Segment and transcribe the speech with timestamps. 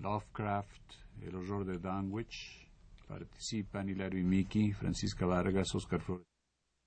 [0.00, 2.66] Lovecraft, El horror de Dunwich.
[3.06, 6.26] Participan Hilario y Miki, Francisca Vargas, Oscar Flores,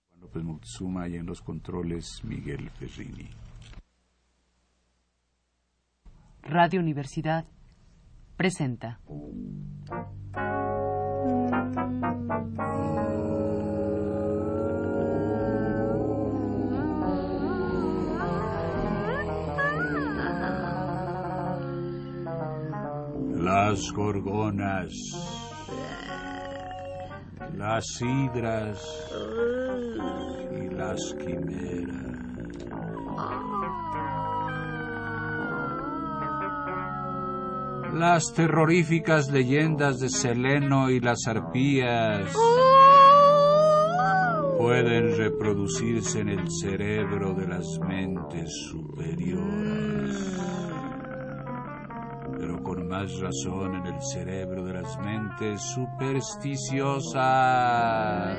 [0.09, 3.27] Juan López Moctezuma y en los controles Miguel Ferrini.
[6.43, 7.45] Radio Universidad
[8.37, 8.99] presenta.
[23.71, 24.91] Las gorgonas,
[27.55, 28.85] las hidras
[30.51, 32.17] y las quimeras.
[37.93, 42.35] Las terroríficas leyendas de Seleno y las arpías
[44.57, 50.41] pueden reproducirse en el cerebro de las mentes superiores,
[52.59, 58.35] con más razón en el cerebro de las mentes supersticiosas.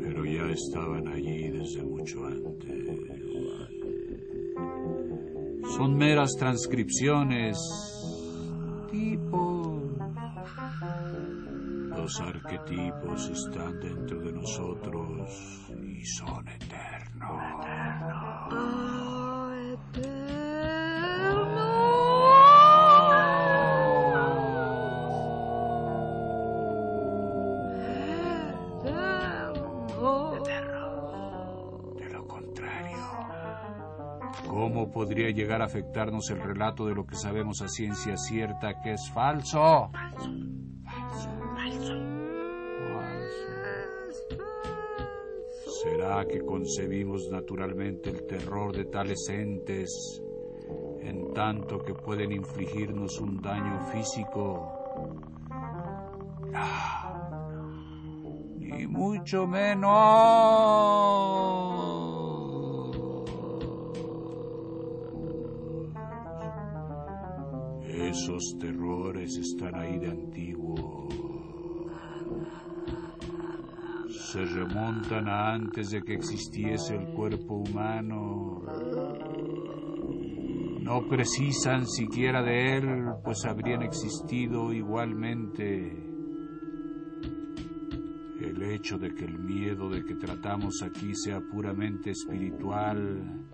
[0.00, 2.86] Pero ya estaban allí desde mucho antes.
[5.76, 7.58] Son meras transcripciones,
[8.90, 9.82] tipos.
[11.90, 17.66] Los arquetipos están dentro de nosotros y son eternos.
[18.50, 18.85] De
[35.16, 39.10] podría llegar a afectarnos el relato de lo que sabemos a ciencia cierta que es
[39.14, 39.88] falso?
[39.90, 40.30] Falso.
[41.54, 41.94] Falso.
[45.82, 50.20] ¿Será que concebimos naturalmente el terror de tales entes
[51.00, 54.70] en tanto que pueden infligirnos un daño físico?
[56.52, 56.60] No.
[58.58, 59.86] Ni mucho menos.
[68.08, 71.08] Esos terrores están ahí de antiguo.
[74.08, 78.62] Se remontan a antes de que existiese el cuerpo humano.
[80.82, 82.84] No precisan siquiera de él,
[83.24, 85.66] pues habrían existido igualmente.
[88.40, 93.48] El hecho de que el miedo de que tratamos aquí sea puramente espiritual,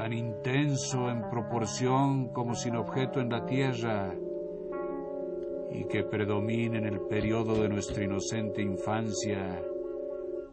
[0.00, 4.14] tan intenso en proporción como sin objeto en la tierra,
[5.72, 9.62] y que predomine en el periodo de nuestra inocente infancia,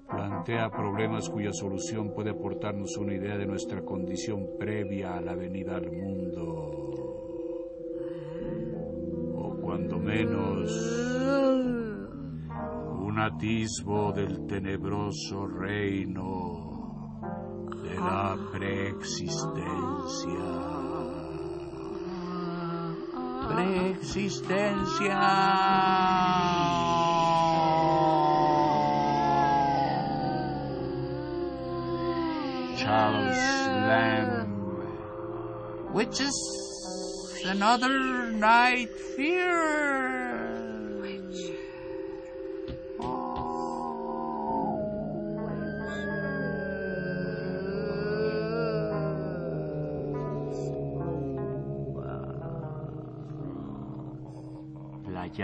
[0.05, 5.77] plantea problemas cuya solución puede aportarnos una idea de nuestra condición previa a la venida
[5.77, 6.91] al mundo,
[9.33, 10.71] o cuando menos
[12.99, 16.56] un atisbo del tenebroso reino
[17.97, 20.45] de la preexistencia.
[23.49, 25.17] Preexistencia.
[32.77, 33.37] Charles
[33.89, 34.53] Lamb.
[35.93, 39.86] which is another night fear.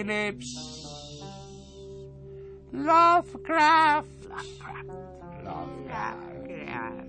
[0.00, 1.20] Phillips
[2.72, 4.08] Lovecraft.
[5.44, 5.44] Lovecraft.
[5.44, 7.04] Lovecraft.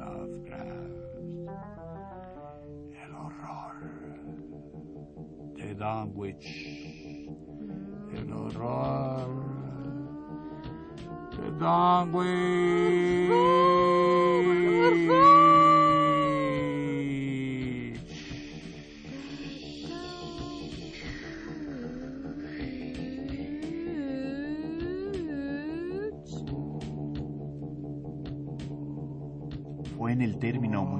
[0.00, 0.96] Lovecraft.
[2.96, 3.76] el horror.
[5.54, 6.48] De Dunwich
[8.16, 9.44] el horror.
[11.36, 13.59] De Dunwich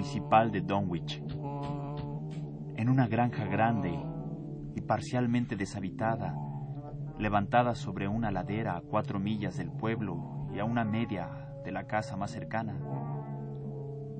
[0.00, 1.23] municipal de Dunwich,
[2.76, 3.93] en una granja grande
[4.75, 6.35] y parcialmente deshabitada,
[7.19, 11.87] levantada sobre una ladera a cuatro millas del pueblo y a una media de la
[11.87, 12.81] casa más cercana,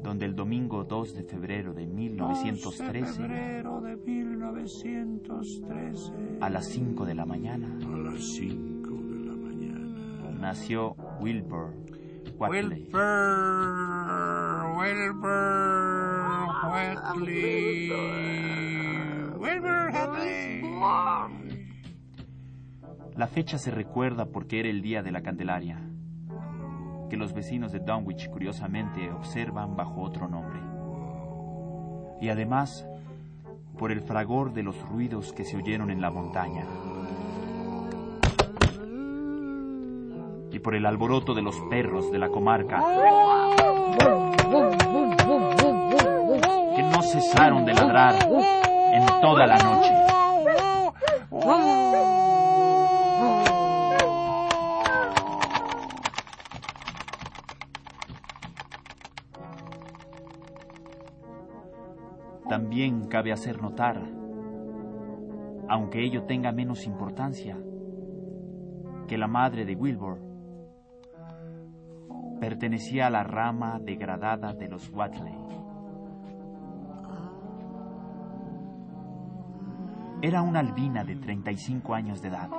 [0.03, 6.13] donde el domingo 2 de febrero de 1913, febrero de 1913,
[6.43, 11.73] a las 5 de la mañana, a las 5 de la mañana, nació Wilbur
[12.39, 12.85] Watley.
[12.85, 14.40] Wilbur,
[14.81, 15.21] Wilbur
[19.39, 19.91] Wilbur.
[23.15, 25.79] La fecha se recuerda porque era el día de la Candelaria,
[27.11, 30.61] que los vecinos de Dunwich curiosamente observan bajo otro nombre.
[32.23, 32.87] Y además,
[33.79, 36.65] por el fragor de los ruidos que se oyeron en la montaña.
[40.51, 44.20] Y por el alboroto de los perros de la comarca, no
[47.11, 48.15] cesaron de ladrar
[48.93, 49.93] en toda la noche.
[62.49, 64.01] También cabe hacer notar,
[65.69, 67.57] aunque ello tenga menos importancia,
[69.09, 70.21] que la madre de Wilbur
[72.41, 75.60] pertenecía a la rama degradada de los Watley.
[80.23, 82.51] Era una albina de 35 años de edad.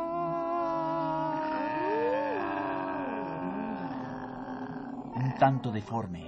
[5.16, 6.28] Un tanto deforme.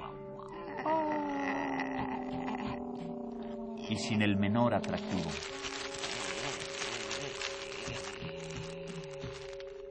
[3.90, 5.32] Y sin el menor atractivo.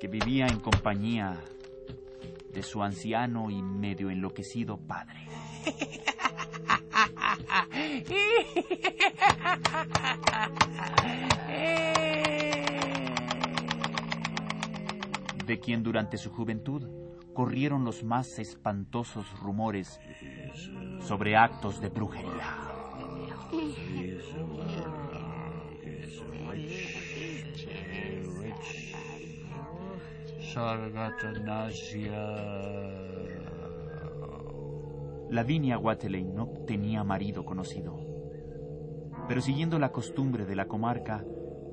[0.01, 1.43] Que vivía en compañía
[2.53, 5.27] de su anciano y medio enloquecido padre.
[15.47, 16.89] De quien durante su juventud
[17.35, 20.01] corrieron los más espantosos rumores
[21.01, 22.73] sobre actos de brujería.
[35.33, 37.99] Lavinia Watley no tenía marido conocido,
[39.27, 41.25] pero siguiendo la costumbre de la comarca,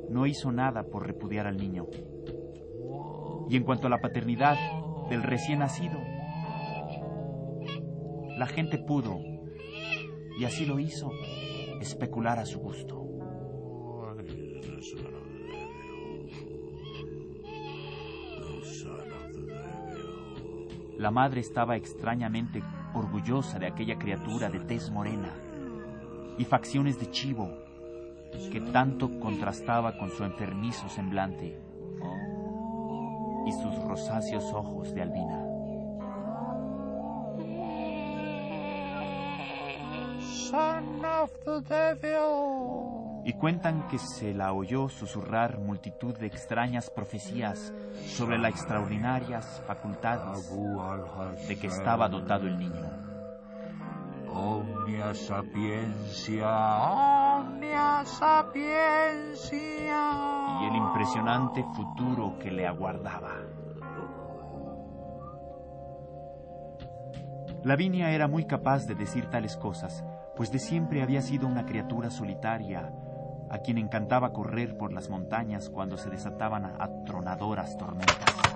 [0.10, 1.88] no hizo nada por repudiar al niño.
[3.50, 4.56] Y en cuanto a la paternidad
[5.10, 6.00] del recién nacido,
[8.38, 9.20] la gente pudo,
[10.40, 11.12] y así lo hizo,
[11.82, 12.96] especular a su gusto.
[20.98, 22.62] La madre estaba extrañamente
[22.94, 25.30] orgullosa de aquella criatura de tez morena
[26.38, 27.50] y facciones de chivo
[28.52, 31.60] que tanto contrastaba con su enfermizo semblante
[33.46, 35.46] y sus rosáceos ojos de albina.
[40.50, 42.59] Son of the devil.
[43.30, 47.72] Y cuentan que se la oyó susurrar multitud de extrañas profecías
[48.08, 50.52] sobre las extraordinarias facultades
[51.48, 52.90] de que estaba dotado el niño.
[54.34, 56.80] Omnia sapiencia,
[57.38, 59.62] omnia sapiencia.
[60.62, 63.36] y el impresionante futuro que le aguardaba.
[67.64, 70.04] Lavinia era muy capaz de decir tales cosas,
[70.36, 72.92] pues de siempre había sido una criatura solitaria,
[73.50, 78.49] a quien encantaba correr por las montañas cuando se desataban atronadoras tormentas.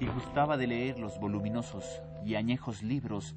[0.00, 3.36] Y gustaba de leer los voluminosos y añejos libros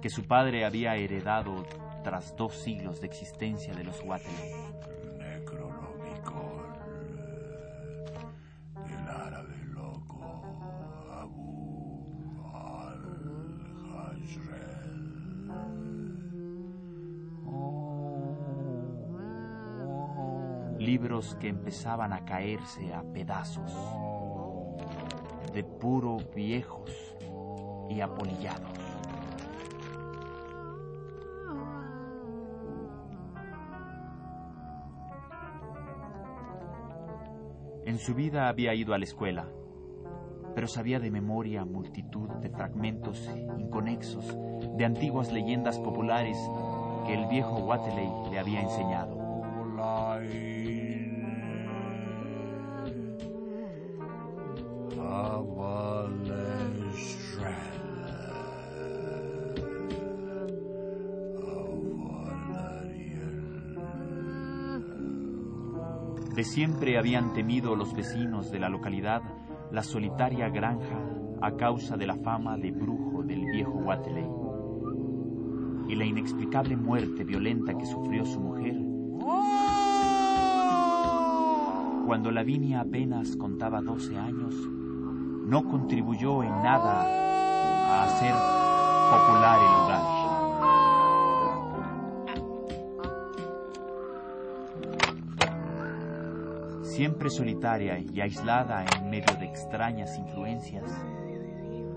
[0.00, 1.66] que su padre había heredado
[2.02, 4.74] tras dos siglos de existencia de los al-Hajrel.
[20.78, 23.72] libros que empezaban a caerse a pedazos,
[25.84, 27.14] puro viejos
[27.90, 28.72] y apolillados.
[37.84, 39.46] En su vida había ido a la escuela,
[40.54, 44.38] pero sabía de memoria multitud de fragmentos inconexos
[44.78, 46.38] de antiguas leyendas populares
[47.06, 49.23] que el viejo Wateley le había enseñado.
[66.34, 69.22] De siempre habían temido los vecinos de la localidad
[69.70, 71.00] la solitaria granja
[71.40, 74.26] a causa de la fama de brujo del viejo Wateley
[75.88, 78.74] y la inexplicable muerte violenta que sufrió su mujer.
[82.06, 84.54] Cuando Lavinia apenas contaba 12 años,
[85.44, 88.34] no contribuyó en nada a hacer
[89.10, 90.14] popular el lugar.
[96.84, 100.84] Siempre solitaria y aislada en medio de extrañas influencias,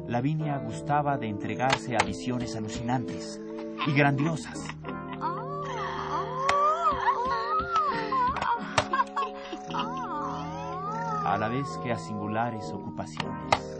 [0.07, 3.41] Lavinia gustaba de entregarse a visiones alucinantes
[3.85, 4.65] y grandiosas.
[11.27, 13.77] A la vez que a singulares ocupaciones.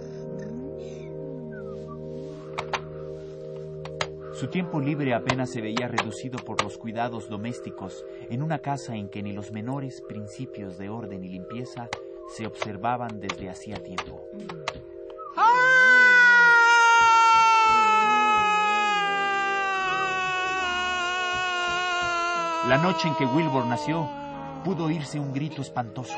[4.34, 9.08] Su tiempo libre apenas se veía reducido por los cuidados domésticos en una casa en
[9.08, 11.88] que ni los menores principios de orden y limpieza
[12.36, 14.28] se observaban desde hacía tiempo.
[22.68, 24.06] La noche en que Wilbur nació,
[24.66, 26.18] pudo oírse un grito espantoso,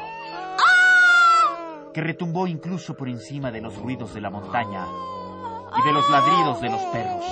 [1.94, 4.86] que retumbó incluso por encima de los ruidos de la montaña
[5.78, 7.26] y de los ladridos de los perros.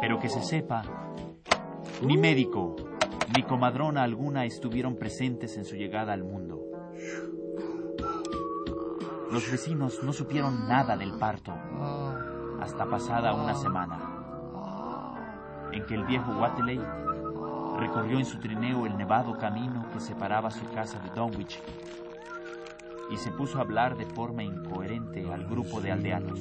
[0.00, 0.82] Pero que se sepa,
[2.02, 2.76] ni médico
[3.34, 6.58] ni comadrona alguna estuvieron presentes en su llegada al mundo.
[9.30, 11.52] Los vecinos no supieron nada del parto
[12.60, 14.00] hasta pasada una semana,
[15.72, 16.80] en que el viejo Wateley
[17.78, 21.60] recorrió en su trineo el nevado camino que separaba su casa de Dunwich
[23.10, 26.38] y se puso a hablar de forma incoherente al grupo de aldeanos.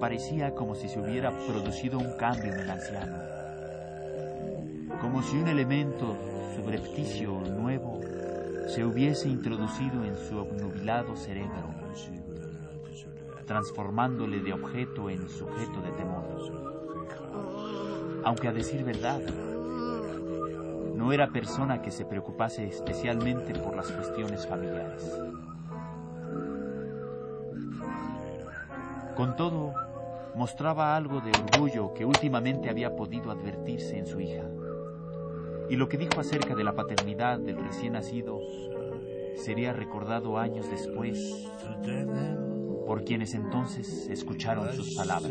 [0.00, 3.18] Parecía como si se hubiera producido un cambio en el anciano,
[5.10, 6.16] como si un elemento
[6.54, 7.98] subrepticio nuevo
[8.68, 11.74] se hubiese introducido en su obnubilado cerebro,
[13.44, 16.24] transformándole de objeto en sujeto de temor.
[18.22, 19.20] Aunque a decir verdad,
[20.94, 25.20] no era persona que se preocupase especialmente por las cuestiones familiares.
[29.16, 29.74] Con todo,
[30.36, 34.44] mostraba algo de orgullo que últimamente había podido advertirse en su hija.
[35.70, 38.40] Y lo que dijo acerca de la paternidad del recién nacido
[39.36, 41.48] sería recordado años después
[42.86, 45.30] por quienes entonces escucharon sus palabras.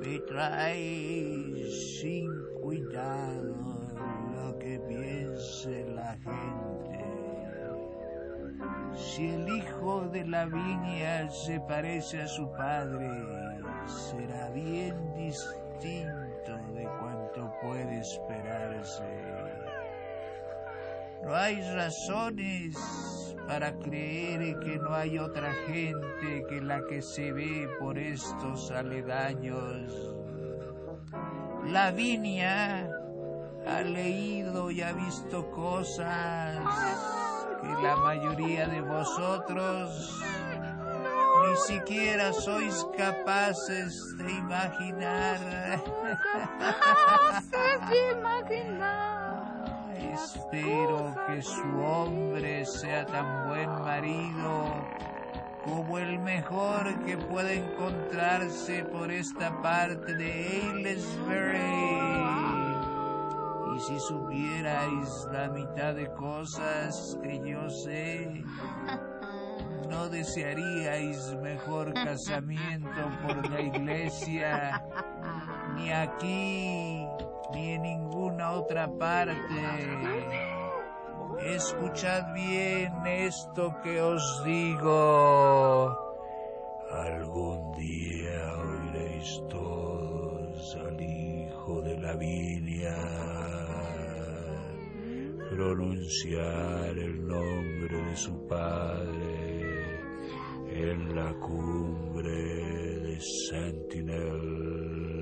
[0.00, 3.56] Me trae sin cuidado
[4.36, 7.04] lo que piense la gente.
[8.94, 13.08] Si el hijo de la viña se parece a su padre,
[13.86, 19.04] será bien distinto de cuanto puede esperarse.
[21.24, 22.76] No hay razones
[23.46, 30.14] para creer que no hay otra gente que la que se ve por estos aledaños.
[31.66, 32.90] La viña
[33.66, 36.58] ha leído y ha visto cosas
[37.60, 40.20] que la mayoría de vosotros
[41.42, 45.38] ni siquiera sois capaces de imaginar.
[46.58, 49.42] Capaces de imaginar.
[50.14, 54.84] Espero que su hombre sea tan buen marido
[55.64, 60.32] como el mejor que pueda encontrarse por esta parte de
[60.74, 61.92] Aylesbury.
[63.76, 68.44] Y si supierais la mitad de cosas que yo sé,
[69.88, 74.84] ¿no desearíais mejor casamiento por la iglesia?
[75.74, 77.06] Ni aquí,
[77.52, 79.36] ni en ninguna otra parte.
[81.44, 85.96] Escuchad bien esto que os digo.
[86.90, 93.42] Algún día oiréis todos al hijo de la viña
[95.52, 99.41] pronunciar el nombre de su padre
[100.82, 105.21] en la cumbre de Sentinel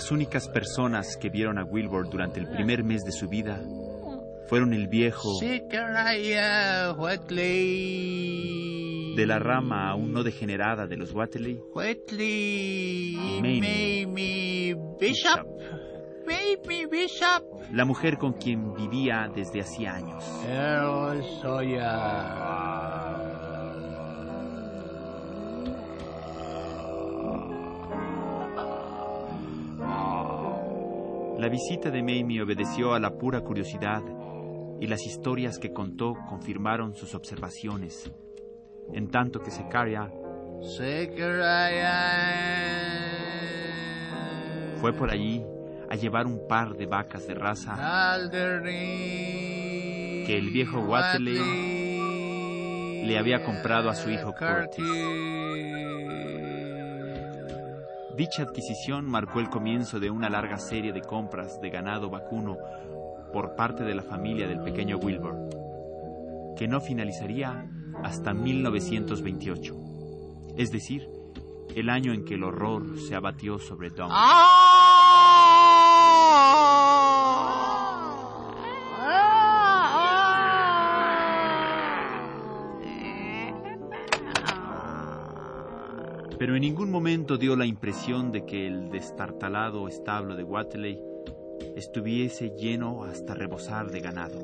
[0.00, 3.60] Las únicas personas que vieron a Wilbur durante el primer mes de su vida
[4.48, 5.68] fueron el viejo de
[9.26, 15.46] la rama aún no degenerada de los Watley y Mamie Bishop.
[16.26, 17.44] Mamie Bishop.
[17.70, 20.24] La mujer con quien vivía desde hacía años.
[31.40, 34.02] La visita de Mamie obedeció a la pura curiosidad
[34.78, 38.12] y las historias que contó confirmaron sus observaciones,
[38.92, 40.12] en tanto que Secaria
[44.82, 45.42] fue por allí
[45.88, 48.18] a llevar un par de vacas de raza
[50.26, 51.38] que el viejo Watley
[53.06, 54.84] le había comprado a su hijo Curtis.
[58.16, 62.56] Dicha adquisición marcó el comienzo de una larga serie de compras de ganado vacuno
[63.32, 67.66] por parte de la familia del pequeño Wilbur, que no finalizaría
[68.02, 69.76] hasta 1928,
[70.56, 71.08] es decir,
[71.74, 74.10] el año en que el horror se abatió sobre Don.
[86.40, 90.98] Pero en ningún momento dio la impresión de que el destartalado establo de Watley
[91.76, 94.38] estuviese lleno hasta rebosar de ganado.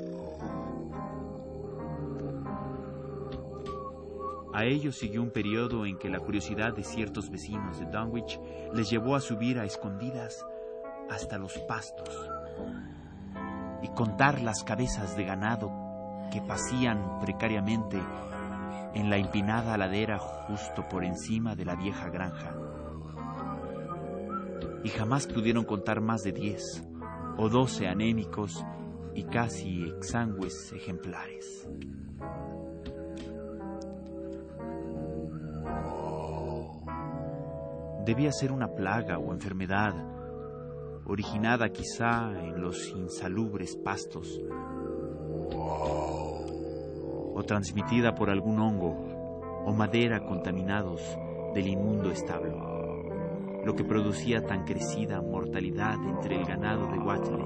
[4.52, 8.38] A ello siguió un periodo en que la curiosidad de ciertos vecinos de Dunwich
[8.74, 10.44] les llevó a subir a escondidas
[11.08, 12.10] hasta los pastos
[13.82, 15.72] y contar las cabezas de ganado
[16.30, 17.98] que pasían precariamente
[18.94, 22.54] en la empinada ladera justo por encima de la vieja granja.
[24.84, 26.82] Y jamás pudieron contar más de diez
[27.36, 28.64] o doce anémicos
[29.14, 31.68] y casi exangües ejemplares.
[38.04, 39.92] Debía ser una plaga o enfermedad,
[41.06, 44.40] originada quizá en los insalubres pastos
[47.36, 48.96] o transmitida por algún hongo
[49.66, 51.02] o madera contaminados
[51.52, 57.44] del inmundo establo, lo que producía tan crecida mortalidad entre el ganado de Watley.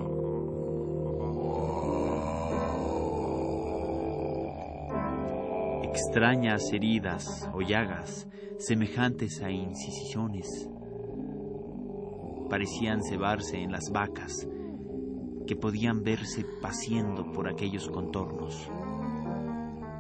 [5.90, 10.70] Extrañas heridas o llagas semejantes a incisiones
[12.48, 14.46] parecían cebarse en las vacas
[15.48, 18.70] que podían verse paciendo por aquellos contornos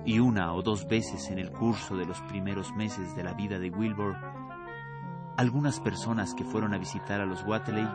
[0.04, 3.58] y una o dos veces en el curso de los primeros meses de la vida
[3.58, 4.16] de Wilbur,
[5.36, 7.86] algunas personas que fueron a visitar a los Watley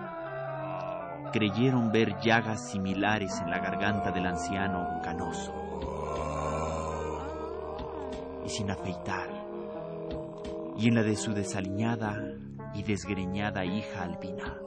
[1.32, 5.54] creyeron ver llagas similares en la garganta del anciano canoso
[8.46, 9.30] y sin afeitar,
[10.78, 12.16] y en la de su desaliñada
[12.74, 14.58] y desgreñada hija albina.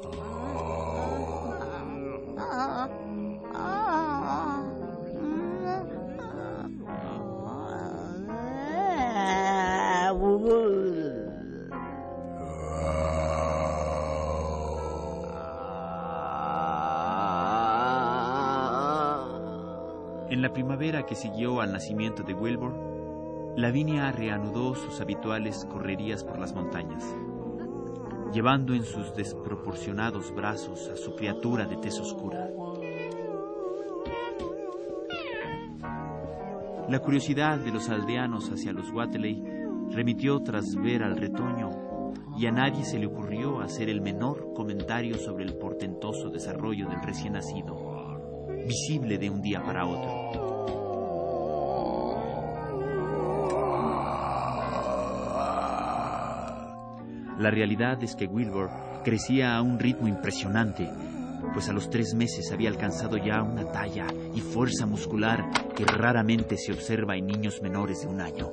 [20.38, 22.72] En la primavera que siguió al nacimiento de Wilbur,
[23.56, 27.04] Lavinia reanudó sus habituales correrías por las montañas,
[28.32, 32.48] llevando en sus desproporcionados brazos a su criatura de tez oscura.
[36.88, 39.42] La curiosidad de los aldeanos hacia los Watley
[39.90, 45.18] remitió tras ver al retoño y a nadie se le ocurrió hacer el menor comentario
[45.18, 47.74] sobre el portentoso desarrollo del recién nacido,
[48.68, 50.17] visible de un día para otro.
[57.38, 58.68] La realidad es que Wilbur
[59.04, 60.90] crecía a un ritmo impresionante,
[61.54, 66.56] pues a los tres meses había alcanzado ya una talla y fuerza muscular que raramente
[66.56, 68.50] se observa en niños menores de un año.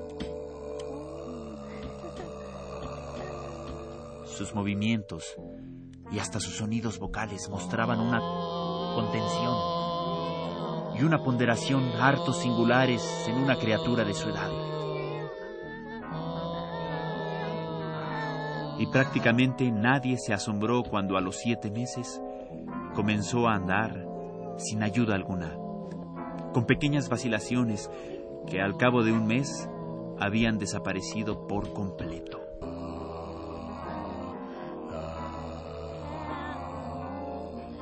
[4.25, 5.35] Sus movimientos
[6.11, 8.19] y hasta sus sonidos vocales mostraban una
[8.93, 9.55] contención
[10.99, 14.74] y una ponderación harto singulares en una criatura de su edad.
[18.77, 22.21] Y prácticamente nadie se asombró cuando a los siete meses
[22.93, 24.05] comenzó a andar
[24.57, 25.55] sin ayuda alguna,
[26.53, 27.89] con pequeñas vacilaciones
[28.47, 29.69] que al cabo de un mes
[30.19, 32.41] habían desaparecido por completo.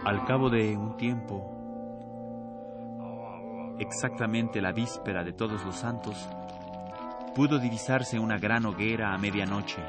[0.06, 1.49] Al cabo de un tiempo,
[3.79, 6.27] exactamente la víspera de todos los santos,
[7.34, 9.82] pudo divisarse una gran hoguera a medianoche,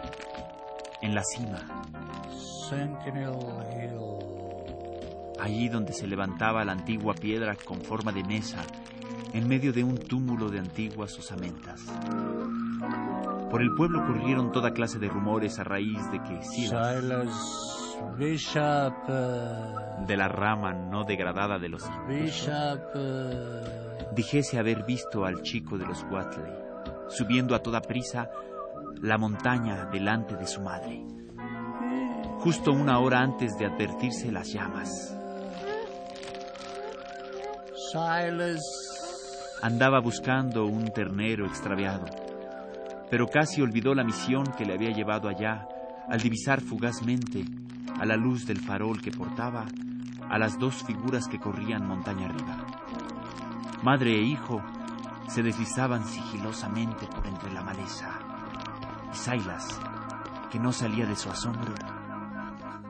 [1.03, 1.59] en la cima,
[2.69, 3.35] Sentinel
[3.73, 3.99] Hill.
[5.41, 8.63] allí donde se levantaba la antigua piedra con forma de mesa,
[9.33, 11.83] en medio de un túmulo de antiguas osamentas.
[13.51, 18.95] Por el pueblo corrieron toda clase de rumores a raíz de que Silas, Silas Bishop.
[19.09, 22.81] eh, de la rama no degradada de los Bishop.
[22.97, 26.53] eh, dijese haber visto al chico de los Watley,
[27.09, 28.29] subiendo a toda prisa
[29.03, 31.05] la montaña delante de su madre,
[32.39, 35.17] justo una hora antes de advertirse las llamas.
[37.93, 38.61] Silas.
[39.63, 42.05] Andaba buscando un ternero extraviado,
[43.11, 45.67] pero casi olvidó la misión que le había llevado allá
[46.09, 47.45] al divisar fugazmente,
[47.99, 49.65] a la luz del farol que portaba,
[50.29, 52.67] a las dos figuras que corrían montaña arriba.
[53.83, 54.61] Madre e hijo
[55.29, 58.19] se deslizaban sigilosamente por entre la maleza,
[59.15, 59.81] y Silas,
[60.51, 61.73] que no salía de su asombro,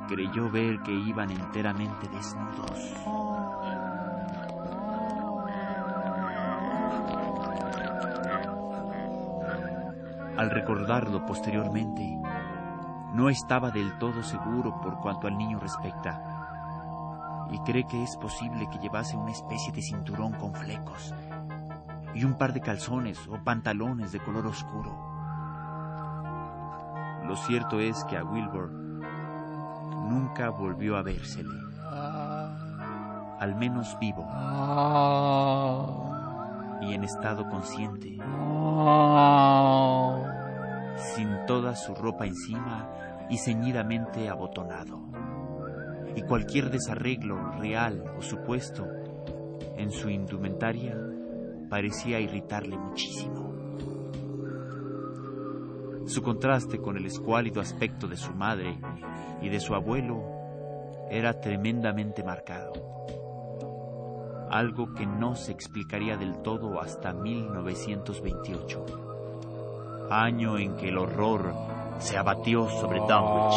[0.09, 2.95] creyó ver que iban enteramente desnudos.
[10.39, 12.19] Al recordarlo posteriormente,
[13.13, 18.67] no estaba del todo seguro por cuanto al niño respecta, y cree que es posible
[18.71, 21.15] que llevase una especie de cinturón con flecos
[22.15, 25.14] y un par de calzones o pantalones de color oscuro.
[27.27, 31.59] Lo cierto es que a Wilbur nunca volvió a vérsele,
[33.41, 34.27] al menos vivo
[36.83, 38.19] y en estado consciente,
[41.15, 42.89] sin toda su ropa encima
[43.31, 45.01] y ceñidamente abotonado.
[46.17, 48.87] Y cualquier desarreglo real o supuesto
[49.77, 50.97] en su indumentaria
[51.69, 53.44] parecía irritarle muchísimo.
[56.07, 58.79] Su contraste con el escuálido aspecto de su madre
[59.41, 60.23] y de su abuelo
[61.11, 62.73] era tremendamente marcado.
[64.51, 68.85] Algo que no se explicaría del todo hasta 1928,
[70.11, 71.55] año en que el horror
[71.99, 73.55] se abatió sobre Dunwich.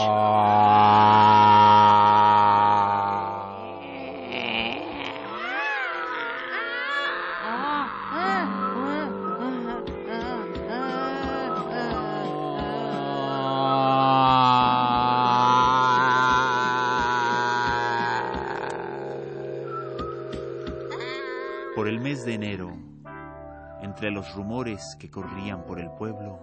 [23.98, 26.38] Entre los rumores que corrían por el pueblo,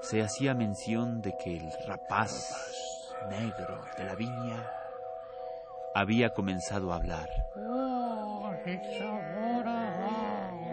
[0.00, 2.32] se hacía mención de que el rapaz
[3.30, 4.66] negro de la viña
[5.94, 7.28] había comenzado a hablar.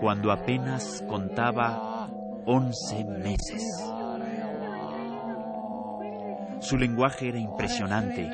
[0.01, 2.07] Cuando apenas contaba
[2.47, 3.63] once meses.
[6.59, 8.27] Su lenguaje era impresionante,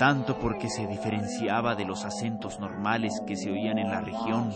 [0.00, 4.52] tanto porque se diferenciaba de los acentos normales que se oían en la región,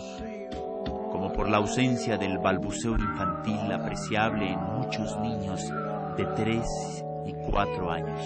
[1.35, 5.61] por la ausencia del balbuceo infantil apreciable en muchos niños
[6.17, 6.65] de tres
[7.25, 8.19] y cuatro años.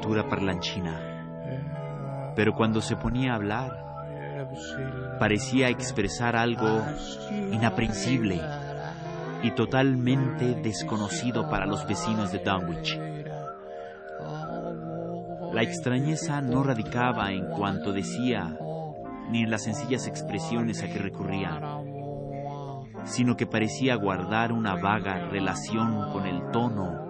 [0.00, 3.70] Criatura parlanchina, pero cuando se ponía a hablar,
[5.18, 6.82] parecía expresar algo
[7.52, 8.40] inaprensible
[9.42, 12.98] y totalmente desconocido para los vecinos de Dunwich.
[15.52, 18.56] La extrañeza no radicaba en cuanto decía
[19.28, 21.60] ni en las sencillas expresiones a que recurría,
[23.04, 27.09] sino que parecía guardar una vaga relación con el tono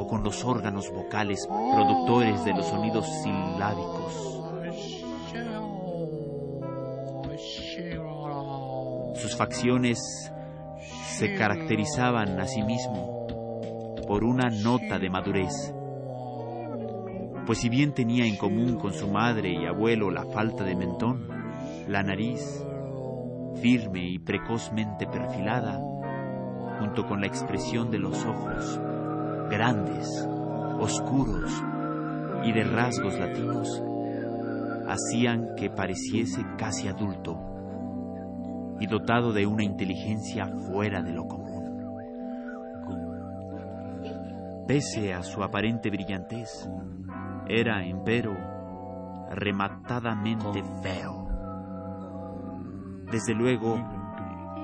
[0.00, 4.40] o con los órganos vocales productores de los sonidos silábicos.
[9.14, 10.32] Sus facciones
[11.10, 13.26] se caracterizaban a sí mismo
[14.08, 15.74] por una nota de madurez,
[17.44, 21.28] pues si bien tenía en común con su madre y abuelo la falta de mentón,
[21.86, 22.64] la nariz,
[23.60, 25.78] firme y precozmente perfilada,
[26.78, 28.80] junto con la expresión de los ojos,
[29.50, 30.08] grandes,
[30.78, 31.50] oscuros
[32.44, 33.82] y de rasgos latinos,
[34.88, 37.38] hacían que pareciese casi adulto
[38.80, 41.50] y dotado de una inteligencia fuera de lo común.
[44.66, 46.68] Pese a su aparente brillantez,
[47.48, 48.36] era, empero,
[49.30, 51.26] rematadamente feo.
[53.10, 53.76] Desde luego,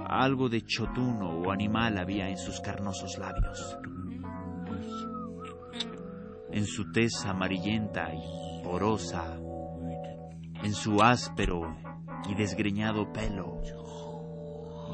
[0.08, 3.78] algo de chotuno o animal había en sus carnosos labios.
[6.56, 9.36] En su tez amarillenta y porosa,
[10.62, 11.76] en su áspero
[12.30, 13.60] y desgreñado pelo,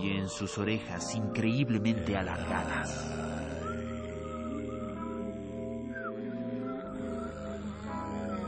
[0.02, 3.08] y en sus orejas increíblemente alargadas.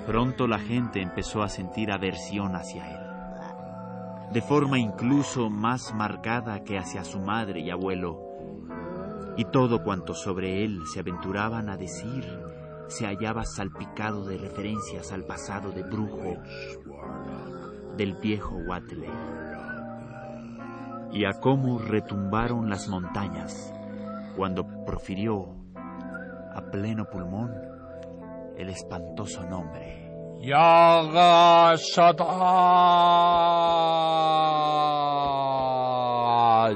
[0.09, 6.79] Pronto la gente empezó a sentir aversión hacia él, de forma incluso más marcada que
[6.79, 8.18] hacia su madre y abuelo,
[9.37, 12.54] y todo cuanto sobre él se aventuraban a decir
[12.88, 16.37] se hallaba salpicado de referencias al pasado de brujo
[17.97, 19.11] del viejo Watley
[21.12, 23.73] y a cómo retumbaron las montañas
[24.37, 25.55] cuando profirió
[26.55, 27.53] a pleno pulmón
[28.57, 30.05] el espantoso nombre.
[30.40, 32.25] Yagasada,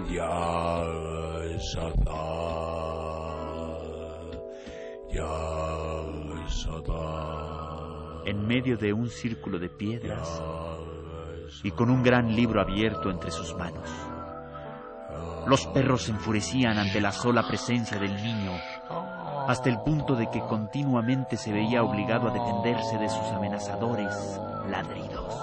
[0.09, 0.89] Yagasada,
[1.59, 2.08] Yagasada.
[8.29, 10.43] En medio de un círculo de piedras
[11.63, 13.89] y con un gran libro abierto entre sus manos.
[15.47, 18.53] Los perros se enfurecían ante la sola presencia del niño,
[19.49, 24.15] hasta el punto de que continuamente se veía obligado a defenderse de sus amenazadores
[24.69, 25.35] ladridos.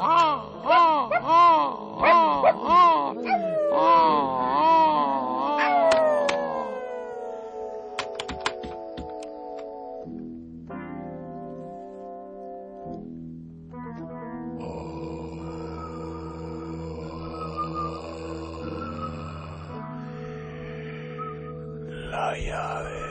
[22.15, 23.03] La llave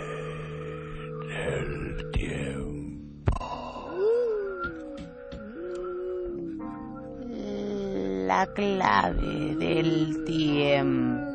[1.29, 3.35] del tiempo.
[8.27, 11.34] La clave del tiempo.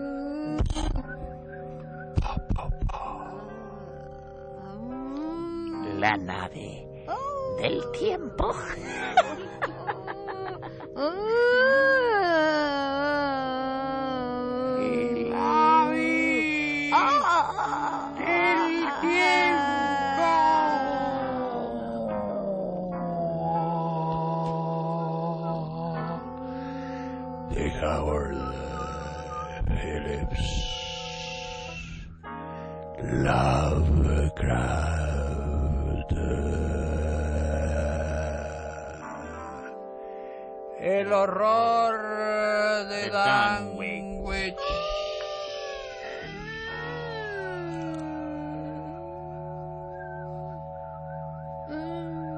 [43.76, 44.56] Danwich.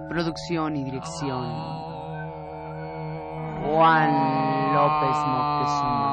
[0.09, 1.45] Producción y dirección.
[3.63, 6.11] Juan López Moctezuma.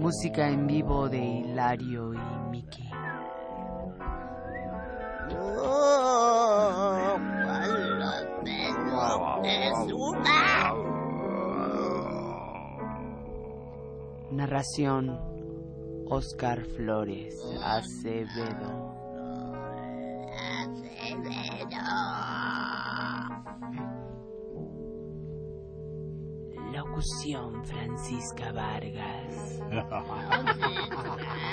[0.00, 2.35] Música en vivo de Hilario y
[14.46, 15.18] Narración
[16.08, 18.94] Oscar Flores Acevedo.
[26.72, 29.60] Locución Francisca Vargas.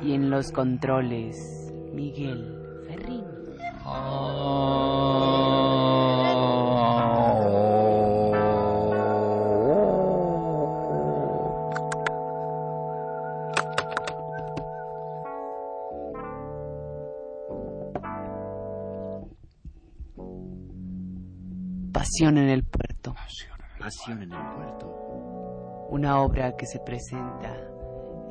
[0.00, 1.36] Y en los controles,
[1.92, 2.57] Miguel
[22.18, 23.14] Pasión en el puerto.
[23.78, 24.88] Pasión en el puerto.
[25.90, 27.54] Una obra que se presenta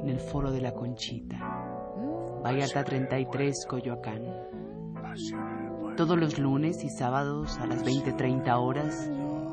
[0.01, 1.37] en el Foro de la Conchita.
[2.43, 4.25] Vallarta 33, Coyoacán.
[5.95, 9.09] Todos los lunes y sábados a las 20.30 horas,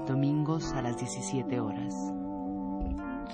[0.08, 1.94] domingos a las 17 horas.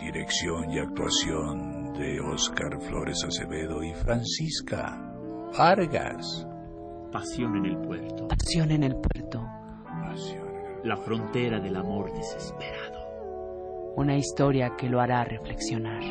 [0.02, 5.00] Dirección y actuación de Oscar Flores Acevedo y Francisca
[5.56, 6.46] Vargas.
[7.10, 8.28] Pasión en el puerto.
[8.28, 9.59] Pasión en el puerto.
[10.82, 13.92] La frontera del amor desesperado.
[13.96, 16.02] Una historia que lo hará reflexionar.